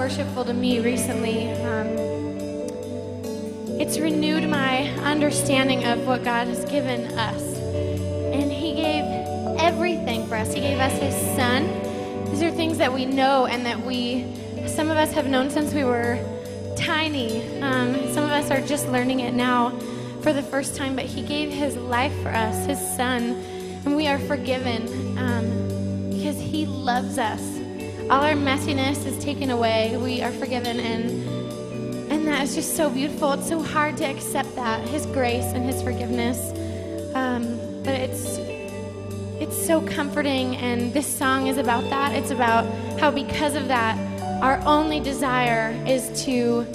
[0.00, 1.52] worshipful to me recently.
[1.52, 1.88] Um,
[3.78, 7.42] it's renewed my understanding of what God has given us.
[8.32, 9.04] And He gave
[9.60, 10.54] everything for us.
[10.54, 11.66] He gave us His Son.
[12.30, 14.24] These are things that we know and that we,
[14.66, 16.18] some of us have known since we were
[16.78, 17.60] tiny.
[17.60, 19.68] Um, some of us are just learning it now
[20.22, 23.34] for the first time, but He gave His life for us, His Son,
[23.84, 27.59] and we are forgiven um, because He loves us.
[28.10, 29.96] All our messiness is taken away.
[29.96, 33.34] We are forgiven, and and that is just so beautiful.
[33.34, 36.36] It's so hard to accept that His grace and His forgiveness,
[37.14, 37.44] um,
[37.84, 38.38] but it's
[39.40, 40.56] it's so comforting.
[40.56, 42.12] And this song is about that.
[42.12, 42.64] It's about
[42.98, 43.96] how because of that,
[44.42, 46.66] our only desire is to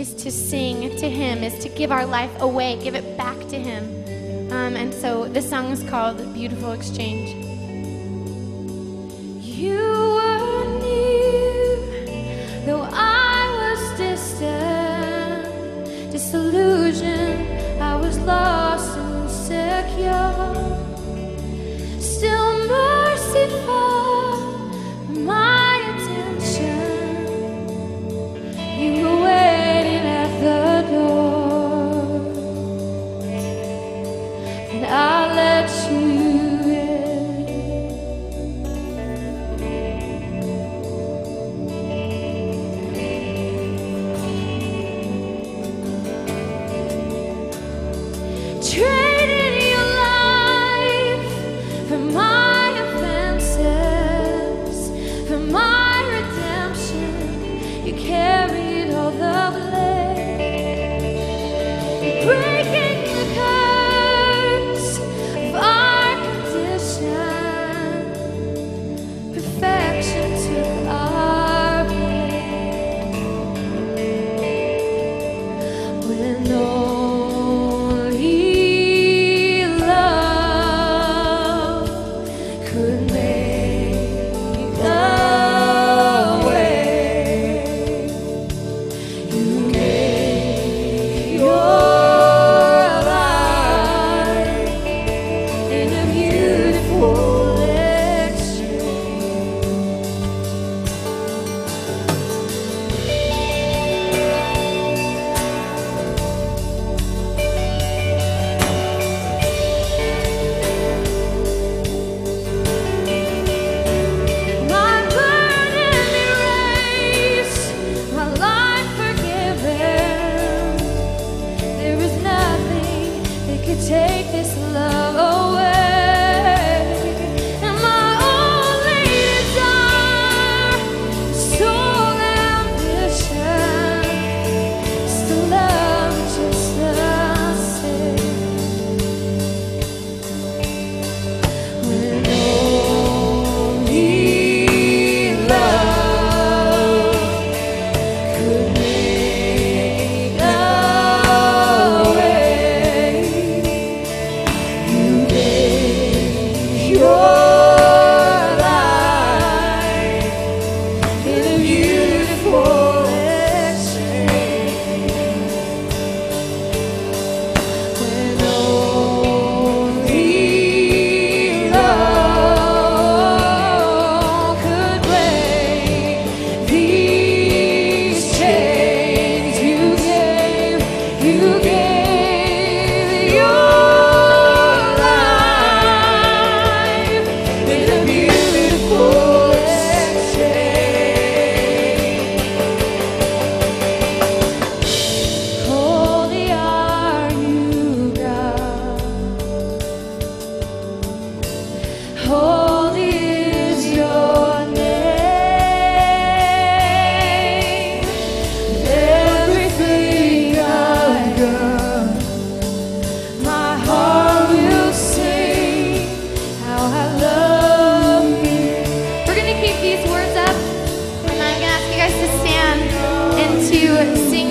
[0.00, 3.56] is to sing to Him, is to give our life away, give it back to
[3.56, 3.84] Him.
[4.50, 7.36] Um, and so this song is called "Beautiful Exchange."
[9.44, 10.11] You
[16.22, 16.61] distant,
[76.48, 76.71] no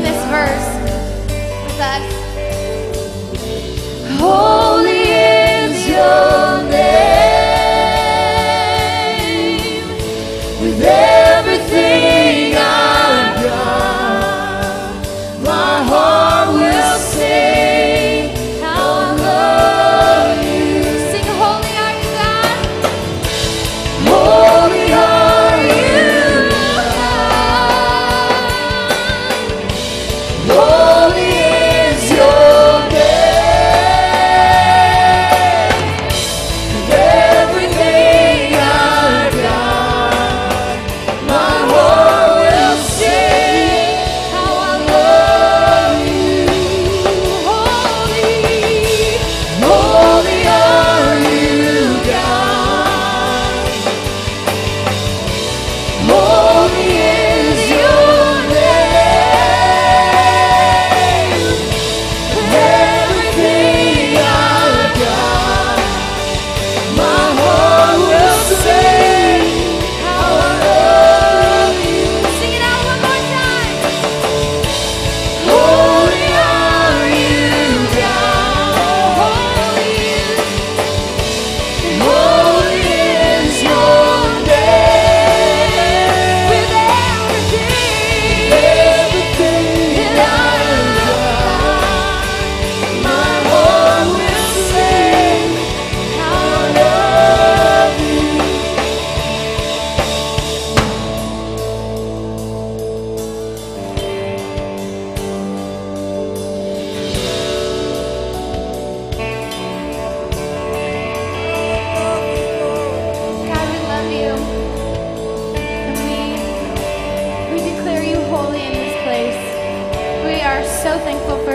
[0.00, 0.68] sing this verse
[1.66, 2.02] with us.
[4.22, 4.69] Oh.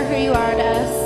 [0.06, 1.05] who you are to us.